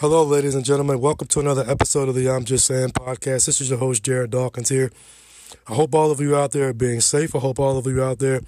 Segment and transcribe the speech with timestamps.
[0.00, 1.00] Hello, ladies and gentlemen.
[1.00, 3.46] Welcome to another episode of the I'm Just Saying podcast.
[3.46, 4.92] This is your host, Jared Dawkins here.
[5.66, 7.34] I hope all of you out there are being safe.
[7.34, 8.42] I hope all of you out there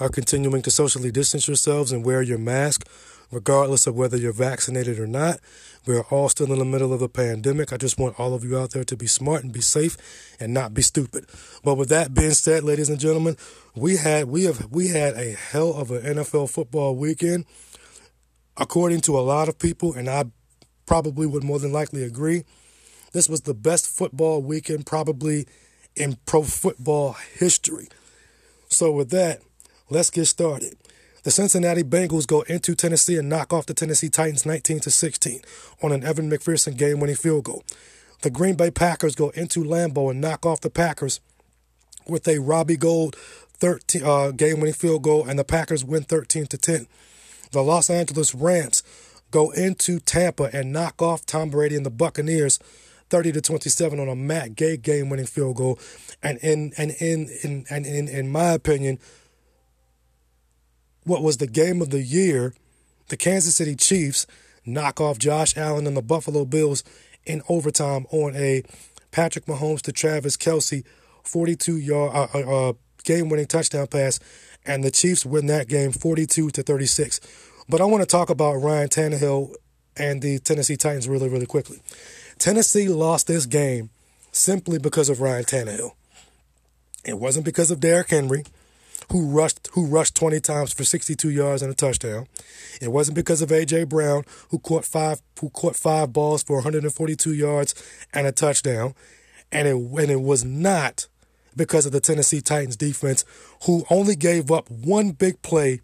[0.00, 2.88] are continuing to socially distance yourselves and wear your mask,
[3.30, 5.38] regardless of whether you're vaccinated or not.
[5.86, 7.72] We're all still in the middle of a pandemic.
[7.72, 9.96] I just want all of you out there to be smart and be safe
[10.40, 11.26] and not be stupid.
[11.62, 13.36] But with that being said, ladies and gentlemen,
[13.76, 17.44] we had we have we had a hell of an NFL football weekend.
[18.56, 20.24] According to a lot of people, and I
[20.90, 22.42] probably would more than likely agree.
[23.12, 25.46] This was the best football weekend probably
[25.94, 27.86] in pro football history.
[28.66, 29.40] So, with that,
[29.88, 30.76] let's get started.
[31.22, 35.42] The Cincinnati Bengals go into Tennessee and knock off the Tennessee Titans 19 to 16
[35.80, 37.62] on an Evan McPherson game-winning field goal.
[38.22, 41.20] The Green Bay Packers go into Lambeau and knock off the Packers
[42.08, 46.58] with a Robbie Gould 13 uh, game-winning field goal, and the Packers win 13 to
[46.58, 46.88] 10.
[47.52, 48.82] The Los Angeles Rams
[49.30, 52.58] go into Tampa and knock off Tom Brady and the Buccaneers
[53.10, 55.78] 30 to 27 on a Matt Gay game winning field goal.
[56.22, 58.98] And in and in in and in, in my opinion,
[61.04, 62.54] what was the game of the year,
[63.08, 64.26] the Kansas City Chiefs
[64.64, 66.84] knock off Josh Allen and the Buffalo Bills
[67.24, 68.62] in overtime on a
[69.10, 70.84] Patrick Mahomes to Travis Kelce
[71.24, 72.72] 42 yard uh, uh, uh
[73.04, 74.20] game winning touchdown pass,
[74.64, 77.20] and the Chiefs win that game 42 to 36.
[77.70, 79.54] But I want to talk about Ryan Tannehill
[79.96, 81.80] and the Tennessee Titans really, really quickly.
[82.36, 83.90] Tennessee lost this game
[84.32, 85.92] simply because of Ryan Tannehill.
[87.04, 88.44] It wasn't because of Derrick Henry,
[89.12, 92.26] who rushed who rushed 20 times for 62 yards and a touchdown.
[92.80, 97.32] It wasn't because of AJ Brown, who caught five who caught five balls for 142
[97.32, 97.74] yards
[98.12, 98.94] and a touchdown.
[99.52, 101.06] And it and it was not
[101.56, 103.24] because of the Tennessee Titans defense,
[103.66, 105.80] who only gave up one big play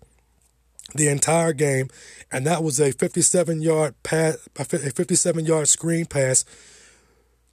[0.94, 1.88] the entire game,
[2.30, 6.44] and that was a 57 yard pass, a 57 yard screen pass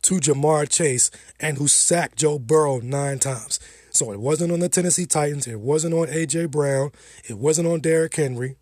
[0.03, 3.59] to Ja'Marr Chase, and who sacked Joe Burrow nine times.
[3.91, 6.91] So it wasn't on the Tennessee Titans, it wasn't on AJ Brown,
[7.29, 8.57] it wasn't on Derrick Henry.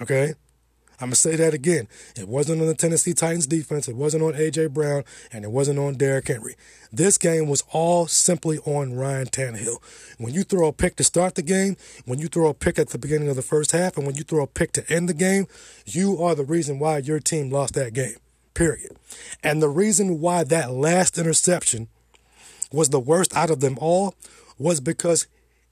[0.00, 0.34] Okay,
[1.02, 1.88] I'm going to say that again.
[2.16, 4.68] It wasn't on the Tennessee Titans defense, it wasn't on A.J.
[4.68, 5.02] Brown,
[5.32, 6.54] and it wasn't on Derrick Henry.
[6.92, 9.82] This game was all simply on Ryan Tannehill.
[10.18, 12.90] When you throw a pick to start the game, when you throw a pick at
[12.90, 15.14] the beginning of the first half, and when you throw a pick to end the
[15.14, 15.48] game,
[15.86, 18.16] you are the reason why your team lost that game.
[18.54, 18.96] Period.
[19.42, 21.88] And the reason why that last interception
[22.70, 24.14] was the worst out of them all
[24.56, 25.26] was because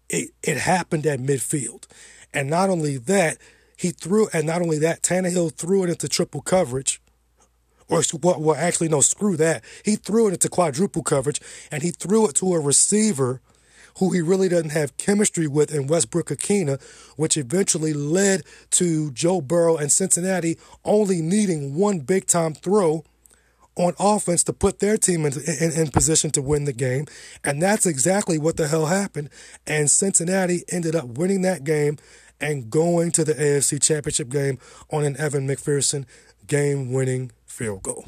[0.09, 1.87] it, it happened at midfield.
[2.35, 3.39] And not only that,
[3.81, 7.01] he threw, and not only that, Tannehill threw it into triple coverage.
[7.89, 9.65] Or, well, actually, no, screw that.
[9.83, 11.41] He threw it into quadruple coverage,
[11.73, 13.41] and he threw it to a receiver
[13.99, 16.79] who he really doesn't have chemistry with in Westbrook-Ikhine,
[17.17, 18.43] which eventually led
[18.73, 23.03] to Joe Burrow and Cincinnati only needing one big time throw
[23.77, 27.07] on offense to put their team in, in, in, position to win the game.
[27.43, 29.31] And that's exactly what the hell happened.
[29.67, 31.97] And Cincinnati ended up winning that game
[32.41, 34.59] and going to the AFC Championship game
[34.91, 36.05] on an Evan McPherson
[36.47, 38.06] game winning field goal.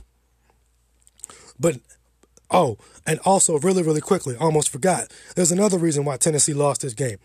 [1.58, 1.76] But
[2.50, 5.12] oh, and also really really quickly, almost forgot.
[5.36, 7.18] There's another reason why Tennessee lost this game.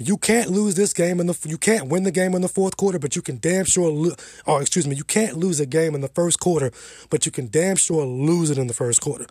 [0.00, 2.76] You can't lose this game in the you can't win the game in the fourth
[2.76, 4.14] quarter, but you can damn sure lo-
[4.46, 6.70] oh excuse me, you can't lose a game in the first quarter,
[7.10, 9.26] but you can damn sure lose it in the first quarter.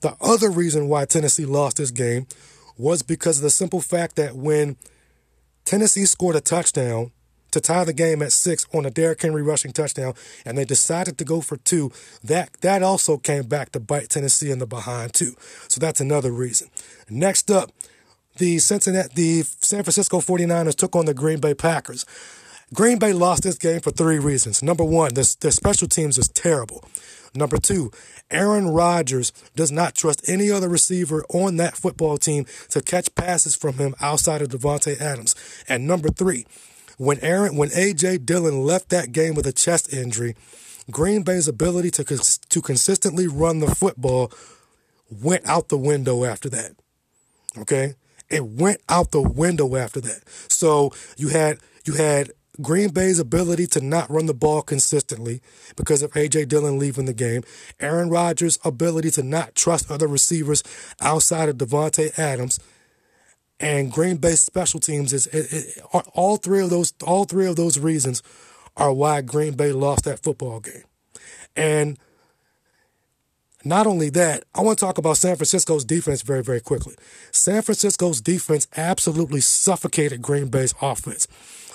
[0.00, 2.26] The other reason why Tennessee lost this game
[2.76, 4.76] was because of the simple fact that when
[5.68, 7.10] Tennessee scored a touchdown
[7.50, 10.14] to tie the game at six on a Derrick Henry rushing touchdown,
[10.46, 11.92] and they decided to go for two.
[12.24, 15.34] That that also came back to bite Tennessee in the behind too.
[15.68, 16.70] So that's another reason.
[17.10, 17.70] Next up,
[18.38, 22.06] the Cincinnati the San Francisco 49ers took on the Green Bay Packers.
[22.74, 24.62] Green Bay lost this game for three reasons.
[24.62, 26.84] Number one, their, their special teams is terrible.
[27.34, 27.90] Number two,
[28.30, 33.54] Aaron Rodgers does not trust any other receiver on that football team to catch passes
[33.54, 35.34] from him outside of Davante Adams.
[35.68, 36.46] And number three,
[36.98, 40.34] when Aaron, when AJ Dillon left that game with a chest injury,
[40.90, 44.32] Green Bay's ability to to consistently run the football
[45.10, 46.72] went out the window after that.
[47.56, 47.94] Okay,
[48.28, 50.22] it went out the window after that.
[50.48, 55.40] So you had you had Green Bay's ability to not run the ball consistently
[55.76, 56.46] because of A.J.
[56.46, 57.42] Dillon leaving the game,
[57.78, 60.62] Aaron Rodgers' ability to not trust other receivers
[61.00, 62.58] outside of Davante Adams,
[63.60, 65.82] and Green Bay's special teams is it, it,
[66.14, 68.22] all three of those all three of those reasons
[68.76, 70.84] are why Green Bay lost that football game.
[71.56, 71.98] And
[73.64, 76.94] not only that, I want to talk about San Francisco's defense very, very quickly.
[77.32, 81.26] San Francisco's defense absolutely suffocated Green Bay's offense.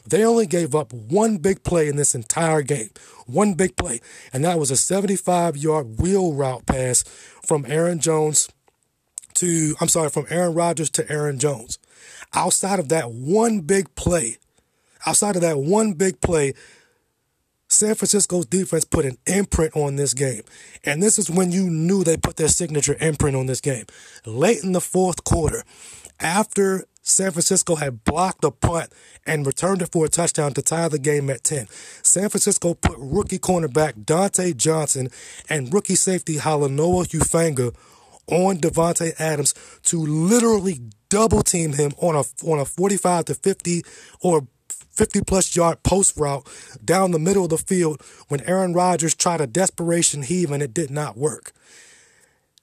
[0.06, 2.90] They only gave up one big play in this entire game.
[3.26, 4.02] One big play.
[4.32, 7.04] And that was a 75 yard wheel route pass
[7.46, 8.50] from Aaron Jones
[9.36, 11.80] to, I'm sorry, from Aaron Rodgers to Aaron Jones.
[12.34, 14.38] Outside of that one big play,
[15.06, 16.54] outside of that one big play,
[17.68, 20.44] San Francisco's defense put an imprint on this game.
[20.84, 23.86] And this is when you knew they put their signature imprint on this game.
[24.26, 25.64] Late in the fourth quarter,
[26.20, 28.92] after San Francisco had blocked the punt
[29.28, 31.68] and returned it for a touchdown to tie the game at 10.
[32.02, 35.10] San Francisco put rookie cornerback Dontae Johnson
[35.50, 37.76] and rookie safety Talanoa Hufanga
[38.28, 39.54] on Davante Adams
[39.84, 40.80] to literally
[41.10, 43.84] double team him on a on a 45 to 50
[44.22, 46.48] or 50 plus yard post route
[46.84, 50.74] down the middle of the field when Aaron Rodgers tried a desperation heave and it
[50.74, 51.52] did not work.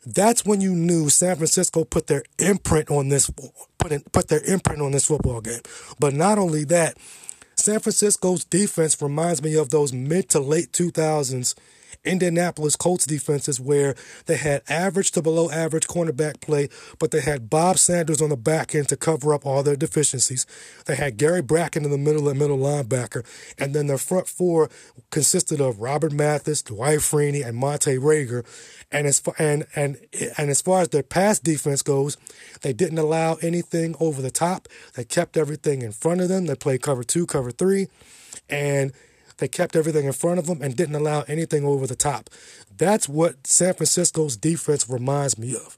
[0.06, 3.30] That's when you knew San Francisco put their imprint on this
[3.78, 5.60] put in, put their imprint on this football game.
[5.98, 6.96] But not only that,
[7.54, 11.54] San Francisco's defense reminds me of those mid to late 2000s
[12.04, 13.94] Indianapolis Colts defenses where
[14.26, 16.68] they had average to below average cornerback play,
[16.98, 20.46] but they had Bob Sanders on the back end to cover up all their deficiencies.
[20.86, 23.24] They had Gary Brackett in the middle and middle linebacker,
[23.58, 24.70] and then their front four
[25.10, 28.44] consisted of Robert Mathis, Dwight Freeney, and Montae Reagor.
[28.90, 29.98] And as far, and and
[30.36, 32.16] and as far as their pass defense goes,
[32.62, 34.68] they didn't allow anything over the top.
[34.94, 36.46] They kept everything in front of them.
[36.46, 37.88] They played cover two, cover three,
[38.48, 38.92] and
[39.40, 42.30] they kept everything in front of them and didn't allow anything over the top.
[42.76, 45.76] That's what San Francisco's defense reminds me of.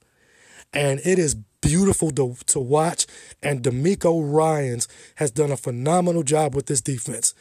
[0.73, 3.07] And it is beautiful to, to watch.
[3.43, 7.35] And DeMeco Ryans has done a phenomenal job with this defense.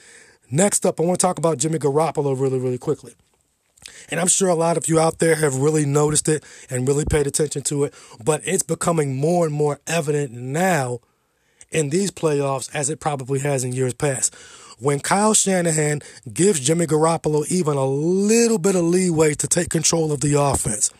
[0.50, 3.13] Next up, I want to talk about Jimmy Garoppolo really, really quickly.
[4.09, 7.06] And I'm sure a lot of you out there have really noticed it and really
[7.06, 11.00] paid attention to it, but it's becoming more and more evident now
[11.71, 14.35] in these playoffs as it probably has in years past
[14.81, 16.01] when Kyle Shanahan
[16.33, 20.92] gives Jimmy Garoppolo even a little bit of leeway to take control of the offense,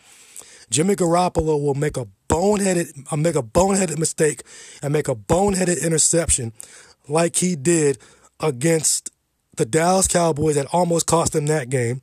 [0.70, 4.42] Jimmy Garoppolo will make a boneheaded uh, make a boneheaded mistake
[4.82, 6.52] and make a boneheaded interception
[7.08, 7.98] like he did
[8.40, 9.10] against
[9.56, 12.00] the Dallas Cowboys that almost cost him that game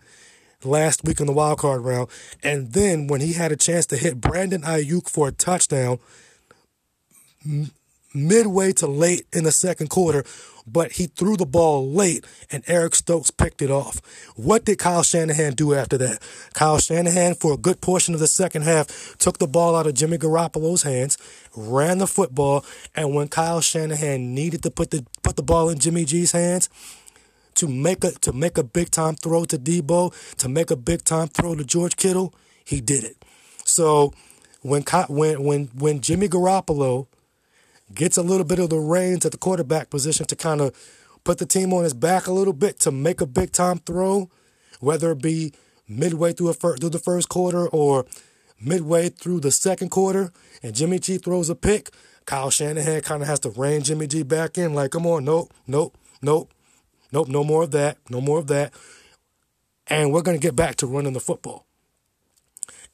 [0.66, 2.10] last week in the wild card round.
[2.44, 6.00] And then when he had a chance to hit Brandon Aiyuk for a touchdown
[8.14, 10.24] midway to late in the second quarter,
[10.66, 14.02] but he threw the ball late and Eric Stokes picked it off.
[14.36, 16.20] What did Kyle Shanahan do after that?
[16.54, 19.94] Kyle Shanahan, for a good portion of the second half, took the ball out of
[19.94, 21.18] Jimmy Garoppolo's hands,
[21.56, 22.64] ran the football,
[22.96, 26.70] and when Kyle Shanahan needed to put the put the ball in Jimmy G's hands,
[27.56, 31.04] to make a to make a big time throw to Deebo, to make a big
[31.04, 32.34] time throw to George Kittle,
[32.64, 33.18] he did it.
[33.66, 34.14] So
[34.62, 37.08] when when when when Jimmy Garoppolo
[37.94, 40.76] gets a little bit of the reins at the quarterback position to kind of
[41.24, 44.30] put the team on his back a little bit to make a big time throw,
[44.80, 45.54] whether it be
[45.88, 48.06] midway through, fir- through the first quarter or
[48.62, 50.32] midway through the second quarter,
[50.62, 51.90] and Jimmy G throws a pick.
[52.26, 55.52] Kyle Shanahan kind of has to rein Jimmy G back in, like, come on, nope,
[55.66, 56.52] nope, nope,
[57.12, 58.74] nope, no more of that, no more of that.
[59.88, 61.66] And we're going to get back to running the football.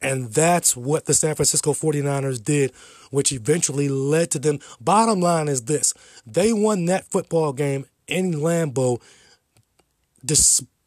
[0.01, 2.73] And that's what the San Francisco 49ers did,
[3.11, 4.59] which eventually led to them.
[4.79, 5.93] Bottom line is this
[6.25, 9.01] they won that football game in Lambeau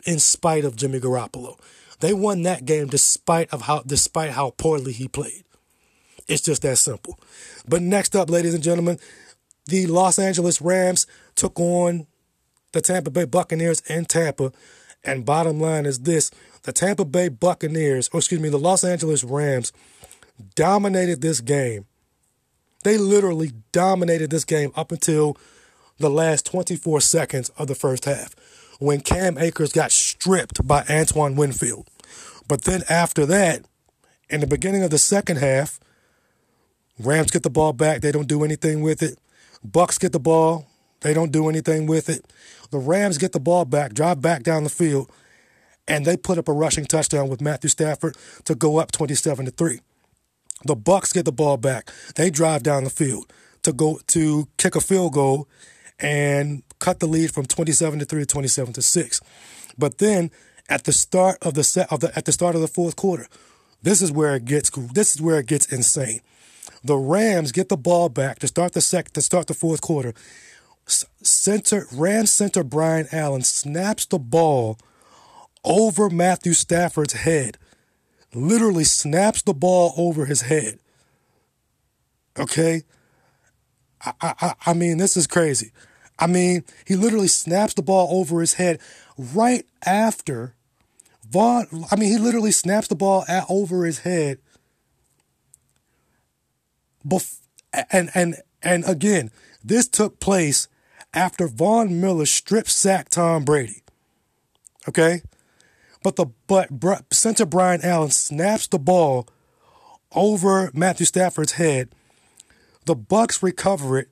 [0.04, 1.58] in spite of Jimmy Garoppolo.
[2.00, 5.44] They won that game despite of how despite how poorly he played.
[6.28, 7.18] It's just that simple.
[7.66, 8.98] But next up, ladies and gentlemen,
[9.66, 12.06] the Los Angeles Rams took on
[12.72, 14.52] the Tampa Bay Buccaneers in Tampa.
[15.04, 16.30] And bottom line is this
[16.64, 19.72] the Tampa Bay Buccaneers, or excuse me, the Los Angeles Rams
[20.54, 21.86] dominated this game.
[22.84, 25.36] They literally dominated this game up until
[25.98, 28.34] the last 24 seconds of the first half
[28.78, 31.88] when Cam Akers got stripped by Antoine Winfield.
[32.46, 33.64] But then after that,
[34.30, 35.80] in the beginning of the second half,
[36.98, 38.00] Rams get the ball back.
[38.00, 39.18] They don't do anything with it.
[39.64, 40.66] Bucks get the ball.
[41.00, 42.26] They don't do anything with it.
[42.70, 45.10] The Rams get the ball back, drive back down the field,
[45.86, 49.50] and they put up a rushing touchdown with Matthew Stafford to go up 27 to
[49.50, 49.80] 3.
[50.64, 51.90] The Bucks get the ball back.
[52.16, 55.48] They drive down the field to go to kick a field goal
[55.98, 59.20] and cut the lead from 27 to 3 to 27 to 6.
[59.76, 60.30] But then
[60.68, 63.26] at the start of the set of the at the start of the fourth quarter,
[63.82, 66.20] this is where it gets this is where it gets insane.
[66.84, 70.14] The Rams get the ball back to start the sec to start the fourth quarter.
[70.88, 74.78] Center Rams center Brian Allen snaps the ball
[75.64, 77.58] over Matthew Stafford's head,
[78.34, 80.78] literally snaps the ball over his head.
[82.38, 82.82] Okay?
[84.00, 85.72] I, I, I mean, this is crazy.
[86.18, 88.80] I mean, he literally snaps the ball over his head
[89.18, 90.54] right after
[91.28, 91.66] Von.
[91.90, 94.38] I mean, he literally snaps the ball at, over his head.
[97.06, 97.40] Bef-
[97.90, 99.30] and and and again,
[99.62, 100.66] this took place
[101.14, 103.82] after Von Miller strip sacked Tom Brady.
[104.88, 105.22] Okay,
[106.02, 109.28] but the but center Brian Allen snaps the ball
[110.14, 111.90] over Matthew Stafford's head.
[112.86, 114.08] The Bucks recover it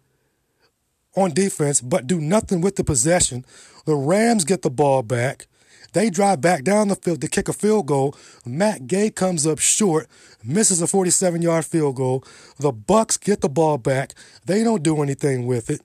[1.16, 3.44] on defense, but do nothing with the possession.
[3.86, 5.46] The Rams get the ball back.
[5.92, 8.14] They drive back down the field to kick a field goal.
[8.44, 10.08] Matt Gay comes up short,
[10.44, 12.22] misses a 47 yard field goal.
[12.58, 14.12] The Bucks get the ball back.
[14.44, 15.80] They don't do anything with it.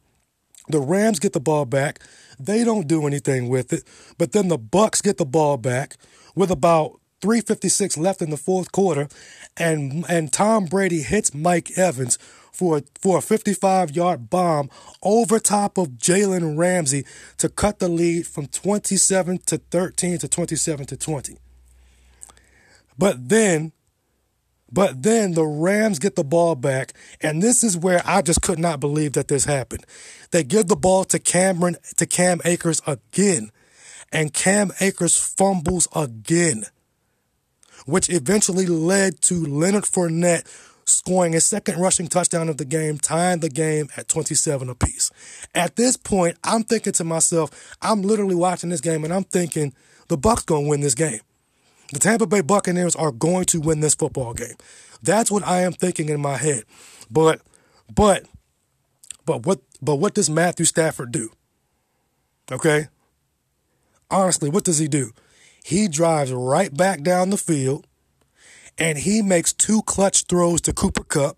[0.68, 2.00] The Rams get the ball back.
[2.40, 3.84] They don't do anything with it.
[4.18, 5.98] But then the Bucks get the ball back
[6.36, 9.08] with about 356 left in the fourth quarter
[9.56, 12.18] and and Tom Brady hits Mike Evans
[12.52, 14.70] for a, for a 55 yard bomb
[15.04, 17.06] over top of Jalen Ramsey
[17.38, 21.38] to cut the lead from 27 to 13 to 27 to 20.
[22.98, 23.72] But then,
[24.72, 28.60] but then the Rams get the ball back, and this is where I just could
[28.60, 29.86] not believe that this happened.
[30.32, 33.52] They give the ball to Cameron to Cam Akers again,
[34.12, 36.66] and Cam Akers fumbles again,
[37.86, 40.48] which eventually led to Leonard Fournette
[40.86, 45.12] scoring his second rushing touchdown of the game, tying the game at 27 apiece.
[45.56, 49.74] At this point, I'm thinking to myself, I'm literally watching this game and I'm thinking
[50.08, 51.22] the Bucks going to win this game.
[51.92, 54.56] The Tampa Bay Buccaneers are going to win this football game.
[55.04, 56.64] That's what I am thinking in my head.
[57.10, 57.42] But
[57.94, 58.26] but
[59.26, 61.32] but what but what does Matthew Stafford do?
[62.52, 62.88] Okay?
[64.10, 65.12] Honestly, what does he do?
[65.64, 67.86] He drives right back down the field
[68.78, 71.38] and he makes two clutch throws to Cooper Kupp,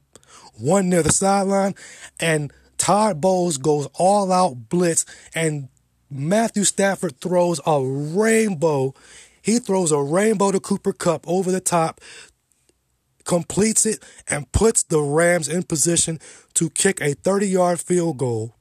[0.53, 1.75] one near the sideline,
[2.19, 5.69] and Todd Bowles goes all out blitz, and
[6.09, 8.93] Matthew Stafford throws a rainbow.
[9.43, 11.99] He throws a rainbow to Cooper Kupp over the top,
[13.25, 16.19] completes it, and puts the Rams in position
[16.55, 18.55] to kick a 30 yard field goal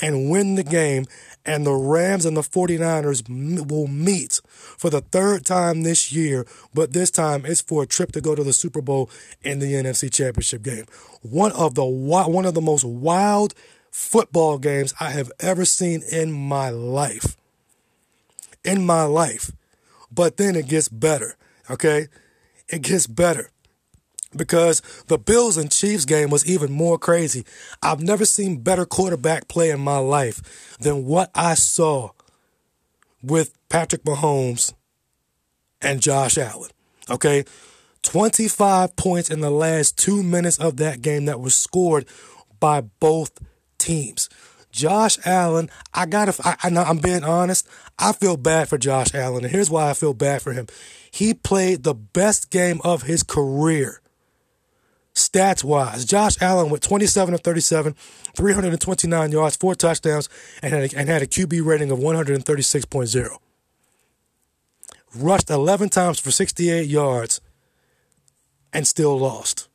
[0.00, 1.04] and win the game
[1.44, 3.28] and the Rams and the 49ers
[3.68, 8.12] will meet for the third time this year, but this time it's for a trip
[8.12, 9.10] to go to the Super Bowl
[9.42, 10.84] in the NFC Championship game.
[11.22, 13.54] One of the one of the most wild
[13.90, 17.36] football games I have ever seen in my life.
[18.62, 19.50] In my life.
[20.10, 21.36] But then it gets better,
[21.70, 22.08] okay?
[22.68, 23.50] It gets better
[24.36, 27.44] because the Bills and Chiefs game was even more crazy.
[27.82, 32.10] I've never seen better quarterback play in my life than what I saw
[33.22, 34.72] with Patrick Mahomes
[35.80, 36.70] and Josh Allen.
[37.10, 37.44] Okay?
[38.02, 42.06] 25 points in the last two minutes of that game that was scored
[42.60, 43.32] by both
[43.78, 44.28] teams.
[44.70, 47.66] Josh Allen, I gotta, I, I, am being honest,
[47.98, 50.66] I feel bad for Josh Allen, and here's why I feel bad for him.
[51.10, 54.00] He played the best game of his career
[55.18, 56.04] stats wise.
[56.04, 57.94] Josh Allen went 27 of 37,
[58.36, 60.28] 329 yards, four touchdowns,
[60.62, 63.38] and had a, and had a QB rating of 136.0.
[65.14, 67.40] Rushed 11 times for 68 yards
[68.72, 69.68] and still lost.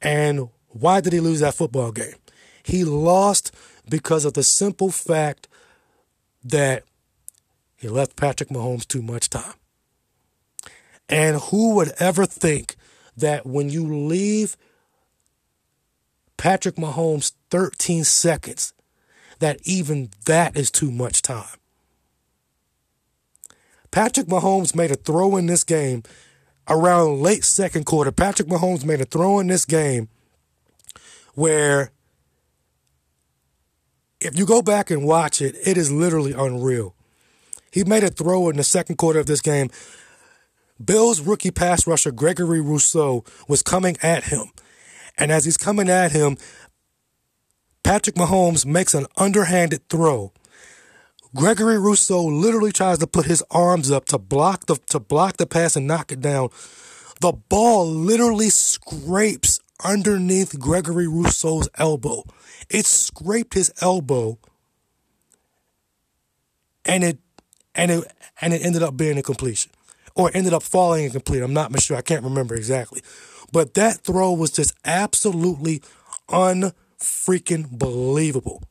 [0.00, 2.14] And why did he lose that football game?
[2.68, 3.50] He lost
[3.88, 5.48] because of the simple fact
[6.44, 6.84] that
[7.76, 9.54] he left Patrick Mahomes too much time.
[11.08, 12.76] And who would ever think
[13.16, 14.58] that when you leave
[16.36, 18.74] Patrick Mahomes 13 seconds,
[19.38, 21.56] that even that is too much time.
[23.90, 26.02] Patrick Mahomes made a throw in this game
[26.68, 28.12] around late second quarter.
[28.12, 30.10] Patrick Mahomes made a throw in this game
[31.34, 31.92] where
[34.20, 36.94] if you go back and watch it, it is literally unreal.
[37.70, 39.70] He made a throw in the second quarter of this game
[40.82, 44.52] Bill's rookie pass rusher, Gregory Rousseau, was coming at him.
[45.16, 46.36] And as he's coming at him,
[47.82, 50.32] Patrick Mahomes makes an underhanded throw.
[51.34, 55.46] Gregory Rousseau literally tries to put his arms up to block the to block the
[55.46, 56.48] pass and knock it down.
[57.20, 62.24] The ball literally scrapes underneath Gregory Rousseau's elbow.
[62.68, 64.38] It scraped his elbow
[66.84, 67.18] and it
[67.74, 69.70] and it and it ended up being a completion
[70.14, 71.42] or ended up falling incomplete.
[71.42, 71.96] I'm not sure.
[71.96, 73.02] I can't remember exactly.
[73.52, 75.82] But that throw was just absolutely
[76.28, 78.62] unfreaking believable.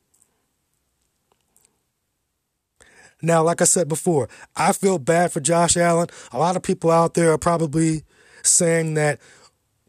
[3.20, 6.08] Now, like I said before, I feel bad for Josh Allen.
[6.30, 8.04] A lot of people out there are probably
[8.44, 9.18] saying that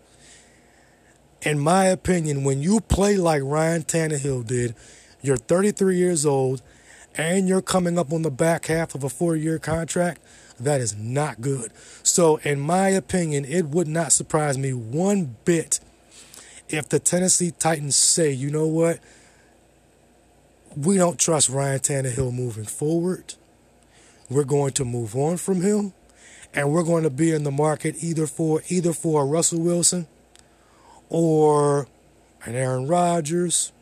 [1.43, 4.75] In my opinion, when you play like Ryan Tannehill did,
[5.21, 6.63] you're 33 years old,
[7.17, 10.21] and you're coming up on the back half of a four year contract
[10.59, 11.73] that is not good.
[12.03, 15.81] So, in my opinion, it would not surprise me one bit
[16.69, 19.01] if the Tennessee Titans say, you know what,
[20.77, 23.35] we don't trust Ryan Tannehill moving forward.
[24.31, 25.93] We're going to move on from him,
[26.55, 30.07] and we're going to be in the market either for either for Russell Wilson
[31.11, 31.89] or
[32.45, 33.73] an Aaron Rodgers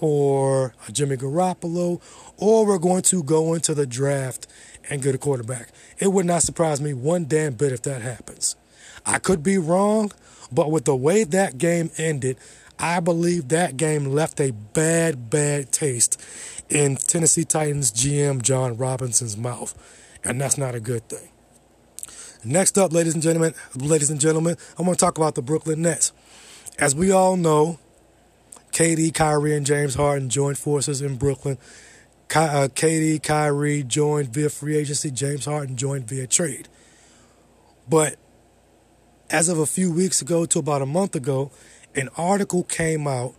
[0.00, 2.00] or a Jimmy Garoppolo,
[2.36, 4.46] or we're going to go into the draft
[4.90, 5.70] and get a quarterback.
[5.98, 8.56] It would not surprise me one damn bit if that happens.
[9.04, 10.12] I could be wrong,
[10.52, 12.36] but with the way that game ended,
[12.78, 16.22] I believe that game left a bad, bad taste
[16.68, 19.74] in Tennessee Titans GM Jon Robinson's mouth,
[20.22, 21.28] and that's not a good thing.
[22.44, 25.82] Next up, ladies and gentlemen, ladies and gentlemen, I'm going to talk about the Brooklyn
[25.82, 26.12] Nets.
[26.78, 27.80] As we all know,
[28.78, 31.58] KD, Kyrie, and James Harden joined forces in Brooklyn
[32.28, 35.10] Ky- uh, KD, Kyrie joined via free agency.
[35.10, 36.68] James Harden joined via trade.
[37.88, 38.16] But
[39.30, 41.50] as of a few weeks ago to about a month ago,
[41.96, 43.34] an article came out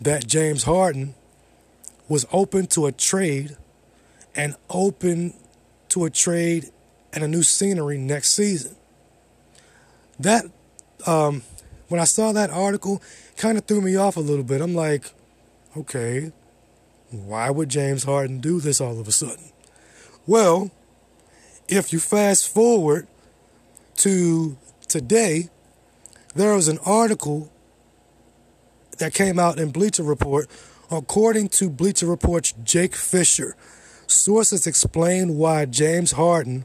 [0.00, 1.14] that James Harden
[2.06, 3.56] was open to a trade
[4.36, 5.34] and open
[5.88, 6.70] to a trade
[7.12, 8.76] and a new scenery next season.
[10.20, 10.44] That,
[11.04, 11.42] um,
[11.88, 13.02] when I saw that article,
[13.38, 14.60] kind of threw me off a little bit.
[14.60, 15.12] I'm like,
[15.76, 16.32] okay,
[17.10, 19.52] why would James Harden do this all of a sudden?
[20.26, 20.70] Well,
[21.68, 23.06] if you fast forward
[23.96, 25.48] to today,
[26.34, 27.50] there was an article
[28.98, 30.48] that came out in Bleacher Report.
[30.90, 33.56] According to Bleacher Report's Jake Fisher,
[34.06, 36.64] sources explain why James Harden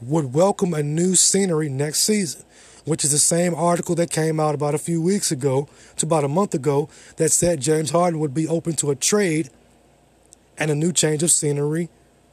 [0.00, 2.44] would welcome a new scenery next season,
[2.88, 6.24] which is the same article that came out about a few weeks ago to about
[6.24, 9.50] a month ago that said James Harden would be open to a trade
[10.56, 11.88] and a new change of scenery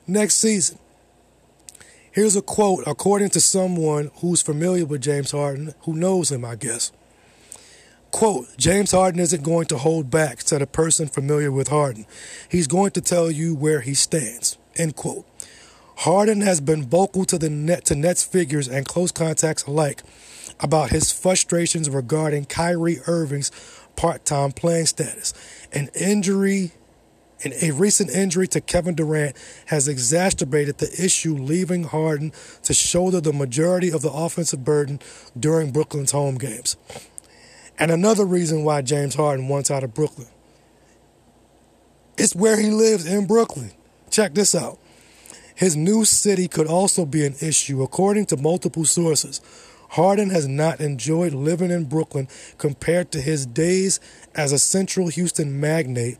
[0.07, 0.79] next season.
[2.11, 6.55] Here's a quote according to someone who's familiar with James Harden, who knows him, I
[6.55, 6.91] guess.
[8.11, 12.05] Quote, James Harden isn't going to hold back, said a person familiar with Harden.
[12.47, 14.57] He's going to tell you where he stands.
[14.77, 15.25] End quote.
[15.97, 20.01] Harden has been vocal to the net to Nets figures and close contacts alike
[20.59, 23.51] about his frustrations regarding Kyrie Irving's
[23.95, 25.33] part-time playing status.
[25.73, 26.71] An injury
[27.43, 29.35] and a recent injury to Kevin Durant
[29.67, 32.31] has exacerbated the issue, leaving Harden
[32.63, 34.99] to shoulder the majority of the offensive burden
[35.37, 36.77] during Brooklyn's home games.
[37.77, 40.27] And another reason why James Harden wants out of Brooklyn.
[42.17, 43.71] It's where he lives in Brooklyn.
[44.09, 44.79] Check this out.
[45.55, 49.41] His new city could also be an issue, according to multiple sources.
[49.95, 52.27] Harden has not enjoyed living in Brooklyn
[52.57, 54.01] compared to his days
[54.35, 56.17] as a central Houston magnate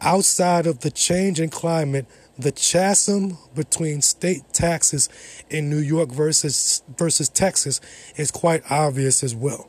[0.00, 2.06] outside of the change in climate,
[2.38, 5.10] the chasm between state taxes
[5.50, 7.82] in New York versus versus Texas
[8.16, 9.68] is quite obvious as well.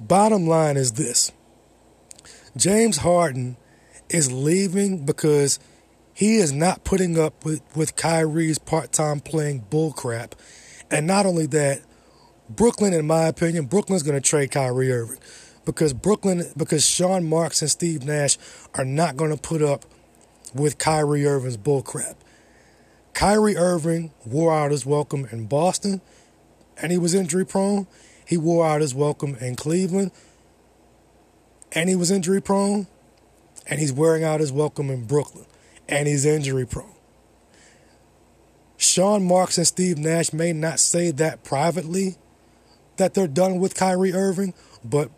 [0.00, 1.30] Bottom line is this.
[2.56, 3.58] James Harden
[4.08, 5.58] is leaving because
[6.14, 10.32] he is not putting up with, with Kyrie's part time playing bullcrap.
[10.90, 11.82] And not only that,
[12.56, 15.18] Brooklyn, in my opinion, Brooklyn's going to trade Kyrie Irving
[15.64, 18.38] because Brooklyn, because Sean Marks and Steve Nash
[18.74, 19.84] are not going to put up
[20.54, 22.16] with Kyrie Irving's bullcrap.
[23.14, 26.00] Kyrie Irving wore out his welcome in Boston,
[26.76, 27.86] and he was injury prone.
[28.26, 30.10] He wore out his welcome in Cleveland,
[31.72, 32.86] and he was injury prone.
[33.64, 35.46] And he's wearing out his welcome in Brooklyn,
[35.88, 36.96] and he's injury prone.
[38.76, 42.16] Sean Marks and Steve Nash may not say that privately,
[42.96, 45.10] that they're done with Kyrie Irving, but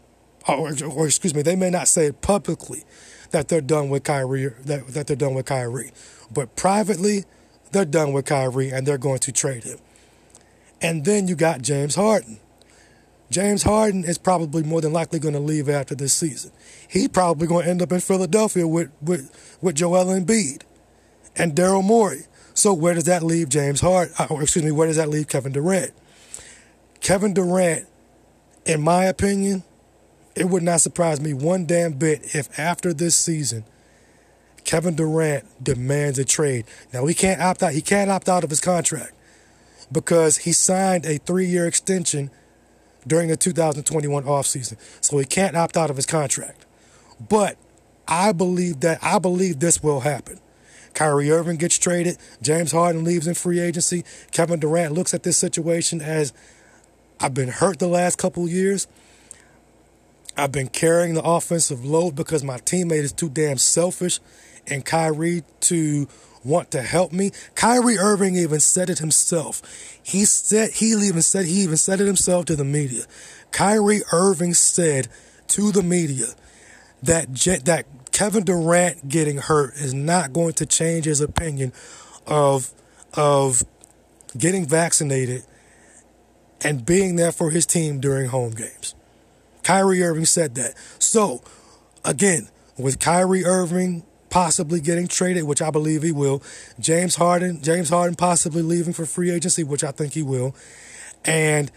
[0.47, 2.85] or, or, excuse me, they may not say it publicly
[3.31, 5.93] that they're done with Kyrie that, that they're done with Kyrie.
[6.33, 7.25] But privately,
[7.73, 9.79] they're done with Kyrie and they're going to trade him.
[10.83, 12.41] And then you got James Harden.
[13.31, 16.53] James Harden is probably more than likely going to leave after this season.
[16.89, 20.63] He's probably going to end up in Philadelphia with, with, with Joel Embiid
[21.35, 22.27] and Daryl Morey.
[22.53, 24.15] So where does that leave James Harden?
[24.19, 25.93] Uh, or excuse me, where does that leave Kevin Durant?
[27.05, 27.87] Kevin Durant,
[28.65, 29.63] in my opinion,
[30.35, 33.67] it would not surprise me one damn bit if after this season,
[34.65, 36.65] Kevin Durant demands a trade.
[36.95, 37.75] Now he can't opt out.
[37.75, 39.13] He can't opt out of his contract
[39.93, 42.31] because he signed a three-year extension
[43.07, 44.79] during the 2021 offseason.
[45.03, 46.65] So he can't opt out of his contract.
[47.21, 47.59] But
[48.09, 50.41] I believe that I believe this will happen.
[50.95, 52.17] Kyrie Irving gets traded.
[52.41, 54.07] James Harden leaves in free agency.
[54.31, 56.33] Kevin Durant looks at this situation as
[57.21, 58.87] I've been hurt the last couple years.
[60.37, 64.19] I've been carrying the offensive load because my teammate is too damn selfish
[64.67, 66.09] and Kyrie to
[66.45, 67.31] want to help me.
[67.55, 69.63] Kyrie Irving even said it himself.
[70.03, 73.05] He said he even said he even said it himself to the media.
[73.51, 75.09] Kyrie Irving said
[75.49, 76.27] to the media
[77.03, 81.73] that that Kevin Durant getting hurt is not going to change his opinion
[82.27, 82.73] of
[83.15, 83.63] of
[84.37, 85.45] getting vaccinated
[86.63, 88.95] and being there for his team during home games.
[89.63, 90.75] Kyrie Irving said that.
[90.99, 91.43] So,
[92.05, 96.43] again, with Kyrie Irving possibly getting traded, which I believe he will,
[96.81, 100.55] James Harden, James Harden possibly leaving for free agency, which I think he will,
[101.25, 101.71] and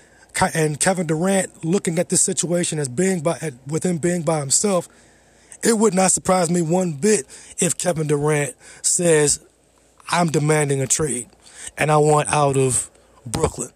[0.53, 4.87] and Kevin Durant looking at this situation as being by with him being by himself,
[5.63, 7.25] it would not surprise me one bit
[7.57, 9.39] if Kevin Durant says,
[10.09, 11.29] "I'm demanding a trade,
[11.77, 12.89] and I want out of
[13.25, 13.71] Brooklyn."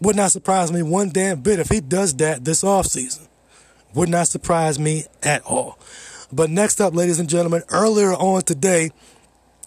[0.00, 3.28] Would not surprise me one damn bit if he does that this offseason.
[3.94, 5.78] Would not surprise me at all.
[6.32, 8.90] But next up, ladies and gentlemen, earlier on today,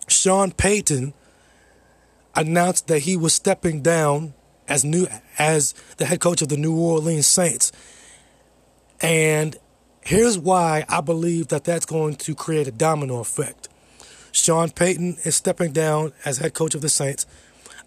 [0.08, 1.14] Sean Payton
[2.36, 4.34] announced that he was stepping down
[4.68, 5.08] as new
[5.40, 7.72] as the head coach of the New Orleans Saints.
[9.02, 9.58] And
[10.02, 13.68] here's why I believe that that's going to create a domino effect.
[14.32, 17.26] Sean Payton is stepping down as head coach of the Saints.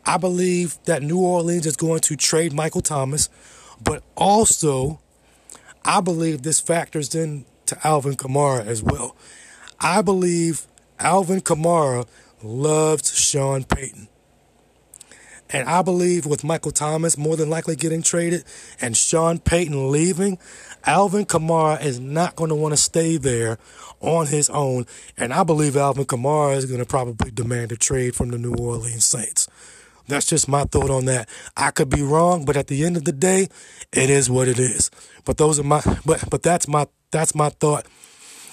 [0.05, 3.29] I believe that New Orleans is going to trade Michael Thomas,
[3.83, 5.01] but also
[5.85, 9.17] I believe this factors in to Alvin Kamara as well.
[9.81, 10.67] I believe
[10.99, 12.07] Alvin Kamara
[12.43, 14.09] loves Sean Payton.
[15.51, 18.45] And I believe with Michael Thomas more than likely getting traded
[18.81, 20.39] and Sean Payton leaving,
[20.85, 23.59] Alvin Kamara is not going to want to stay there
[24.01, 24.87] on his own.
[25.19, 28.55] And I believe Alvin Kamara is going to probably demand a trade from the New
[28.55, 29.47] Orleans Saints.
[30.09, 31.29] That's just my thought on that.
[31.57, 33.49] I could be wrong, but at the end of the day,
[33.93, 34.91] it is what it is.
[35.25, 37.87] But those are my but but that's my that's my thought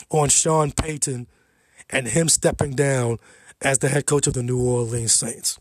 [0.09, 1.27] on Sean Payton
[1.89, 3.17] and him stepping down
[3.62, 5.59] as the head coach of the New Orleans Saints.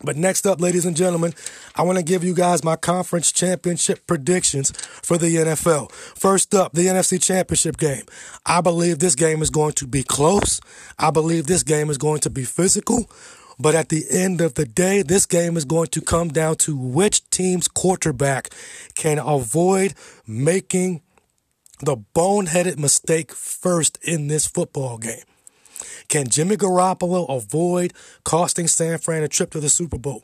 [0.00, 1.34] But next up, ladies and gentlemen,
[1.74, 5.90] I want to give you guys my conference championship predictions for the NFL.
[5.90, 8.04] First up, the NFC championship game.
[8.46, 10.60] I believe this game is going to be close.
[11.00, 13.10] I believe this game is going to be physical.
[13.60, 16.76] But at the end of the day, this game is going to come down to
[16.76, 18.50] which team's quarterback
[18.94, 19.94] can avoid
[20.26, 21.02] making
[21.80, 25.24] the boneheaded mistake first in this football game.
[26.08, 27.92] Can Jimmy Garoppolo avoid
[28.24, 30.22] costing San Fran a trip to the Super Bowl?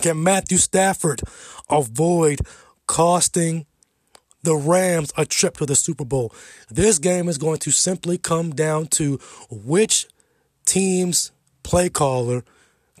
[0.00, 1.22] Can Matthew Stafford
[1.68, 2.40] avoid
[2.86, 3.66] costing
[4.42, 6.32] the Rams a trip to the Super Bowl?
[6.70, 9.18] This game is going to simply come down to
[9.50, 10.06] which
[10.64, 11.32] team's
[11.66, 12.44] play caller,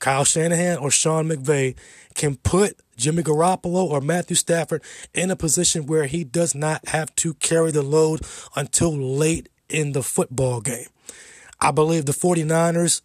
[0.00, 1.76] Kyle Shanahan or Sean McVay,
[2.16, 4.82] can put Jimmy Garoppolo or Matthew Stafford
[5.14, 8.22] in a position where he does not have to carry the load
[8.56, 10.88] until late in the football game.
[11.60, 13.02] I believe the 49ers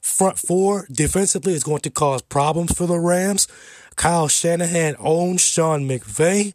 [0.00, 3.46] front four defensively is going to cause problems for the Rams.
[3.94, 6.54] Kyle Shanahan owns Sean McVay.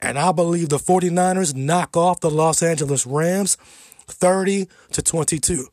[0.00, 3.56] And I believe the 49ers knock off the Los Angeles Rams
[4.06, 5.68] 30 to 22.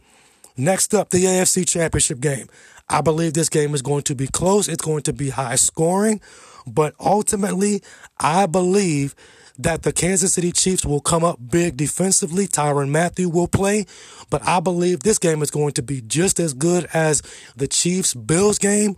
[0.58, 2.48] Next up, the AFC Championship game.
[2.90, 4.68] I believe this game is going to be close.
[4.68, 6.22] It's going to be high scoring,
[6.68, 7.82] but ultimately,
[8.20, 9.16] I believe
[9.58, 12.48] that the Kansas City Chiefs will come up big defensively.
[12.48, 13.86] Tyrann Mathieu will play,
[14.30, 17.22] but I believe this game is going to be just as good as
[17.56, 18.96] the Chiefs Bills game.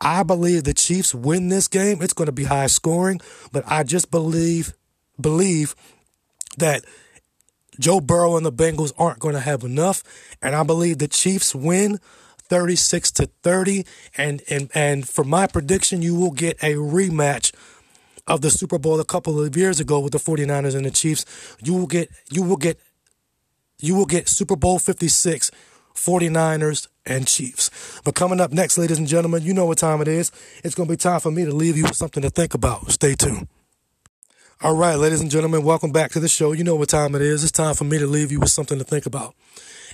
[0.00, 2.02] I believe the Chiefs win this game.
[2.02, 3.20] It's going to be high scoring,
[3.52, 4.74] but I just believe
[5.20, 5.74] believe
[6.58, 6.84] that
[7.78, 10.02] Joe Burrow and the Bengals aren't going to have enough,
[10.40, 11.98] and I believe the Chiefs win
[12.38, 13.86] 36 to 30
[14.18, 17.54] and and and for my prediction you will get a rematch
[18.26, 21.24] of the Super Bowl a couple of years ago with the 49ers and the Chiefs.
[21.62, 22.78] You will get you will get
[23.78, 25.50] you will get Super Bowl 56
[25.94, 28.00] 49ers and Chiefs.
[28.04, 30.32] But coming up next, ladies and gentlemen, you know what time it is.
[30.62, 32.90] It's going to be time for me to leave you with something to think about.
[32.90, 33.46] Stay tuned.
[34.64, 36.52] All right, ladies and gentlemen, welcome back to the show.
[36.52, 37.42] You know what time it is.
[37.42, 39.34] It's time for me to leave you with something to think about.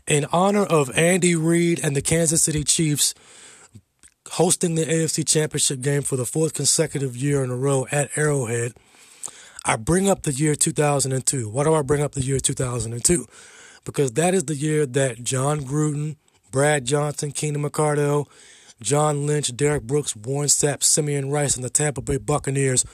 [0.06, 3.12] In honor of Andy Reid and the Kansas City Chiefs
[4.28, 8.74] hosting the AFC Championship game for the fourth consecutive year in a row at Arrowhead,
[9.64, 11.48] I bring up the year 2002.
[11.48, 13.26] Why do I bring up the year 2002?
[13.84, 16.14] Because that is the year that Jon Gruden,
[16.52, 18.28] Brad Johnson, Keenan McCardell,
[18.80, 22.84] John Lynch, Derrick Brooks, Warren Sapp, Simeon Rice, and the Tampa Bay Buccaneers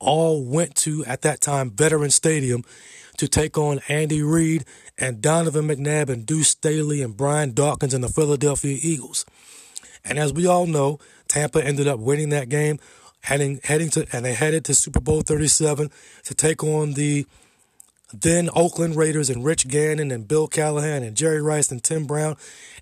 [0.00, 2.64] all went to, at that time, Veteran Stadium
[3.18, 4.64] to take on Andy Reid
[4.98, 9.26] and Donovan McNabb and Deuce Staley and Brian Dawkins and the Philadelphia Eagles.
[10.04, 12.78] And as we all know, Tampa ended up winning that game,
[13.22, 15.90] heading heading to and they headed to Super Bowl 37
[16.24, 17.26] to take on the
[18.12, 22.36] then Oakland Raiders and Rich Gannon and Bill Callahan and Jerry Rice and Tim Brown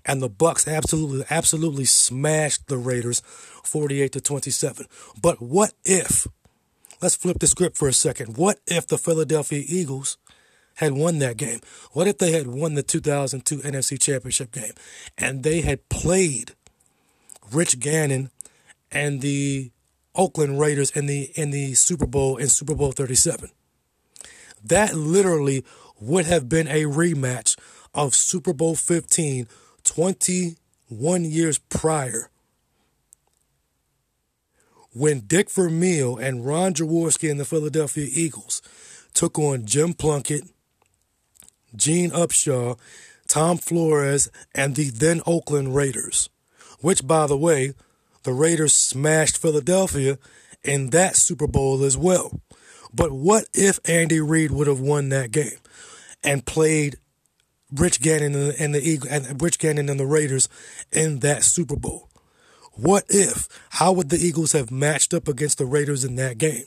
[0.05, 3.21] and the Bucks absolutely absolutely smashed the Raiders
[3.63, 4.85] 48 to 27.
[5.21, 6.25] But what if
[7.01, 8.37] let's flip the script for a second.
[8.37, 10.17] What if the Philadelphia Eagles
[10.75, 11.59] had won that game?
[11.91, 14.73] What if they had won the 2002 NFC Championship game
[15.17, 16.53] and they had played
[17.51, 18.29] Rich Gannon
[18.91, 19.71] and the
[20.15, 23.49] Oakland Raiders in the in the Super Bowl in Super Bowl 37.
[24.63, 25.63] That literally
[25.99, 27.57] would have been a rematch
[27.93, 29.47] of Super Bowl 15
[29.83, 32.29] 21 years prior
[34.99, 38.61] when Dick Vermeil and Ron Jaworski and the Philadelphia Eagles
[39.13, 40.43] took on Jim Plunkett,
[41.75, 42.77] Gene Upshaw,
[43.27, 46.29] Tom Flores, and the then Oakland Raiders
[46.81, 47.73] which, by the way,
[48.23, 50.17] the Raiders smashed Philadelphia
[50.63, 52.39] in that Super Bowl as well.
[52.93, 55.57] But what if Andy Reid would have won that game
[56.23, 56.97] and played
[57.71, 60.49] Rich Gannon and the Eagle and Rich Gannon and the Raiders
[60.91, 62.08] in that Super Bowl?
[62.81, 63.47] What if?
[63.71, 66.65] How would the Eagles have matched up against the Raiders in that game?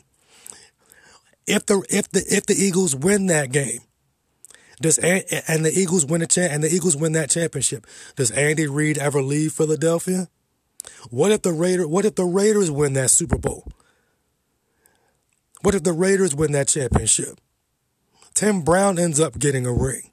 [1.47, 3.81] If the if the if the Eagles win that game,
[4.81, 7.87] does and the Eagles win a cha- and the Eagles win that championship?
[8.17, 10.29] Does Andy Reid ever leave Philadelphia?
[11.11, 11.89] What if the Raider?
[11.89, 13.67] What if the Raiders win that Super Bowl?
[15.63, 17.41] What if the Raiders win that championship?
[18.35, 20.12] Tim Brown ends up getting a ring.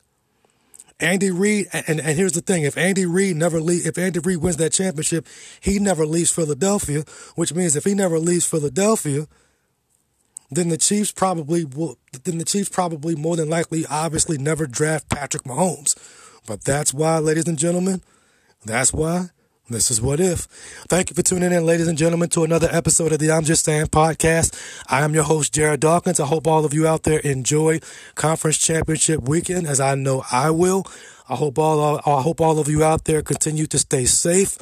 [1.00, 4.38] Andy Reid, and, and here's the thing: if Andy Reid never leave, if Andy Reid
[4.38, 5.28] wins that championship,
[5.62, 7.04] he never leaves Philadelphia.
[7.36, 9.28] Which means if he never leaves Philadelphia,
[10.52, 11.98] then the Chiefs probably will.
[12.24, 15.96] Then the Chiefs probably more than likely, obviously, never draft Patrick Mahomes.
[16.46, 18.02] But that's why, ladies and gentlemen,
[18.66, 19.30] that's why
[19.70, 20.42] this is what if.
[20.88, 23.66] Thank you for tuning in, ladies and gentlemen, to another episode of the I'm Just
[23.66, 24.60] Saying podcast.
[24.88, 26.20] I am your host, Jared Dawkins.
[26.20, 27.80] I hope all of you out there enjoy
[28.16, 30.86] conference championship weekend, as I know I will.
[31.28, 34.58] I hope all I hope all of you out there continue to stay safe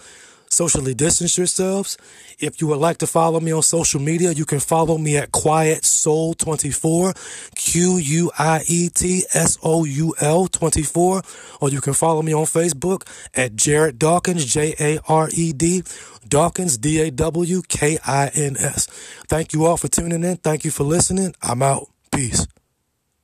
[0.50, 1.98] socially distance yourselves.
[2.40, 5.32] If you would like to follow me on social media, you can follow me at
[5.32, 7.14] Quiet Soul 24,
[7.56, 11.22] Q U I E T S O U L 24,
[11.62, 15.84] or you can follow me on Facebook at Jared Dawkins, J A R E D,
[16.28, 18.88] Dawkins, D A W K I N S.
[19.28, 20.38] Thank you all for tuning in.
[20.38, 21.34] Thank you for listening.
[21.42, 21.88] I'm out.
[22.12, 22.48] Peace.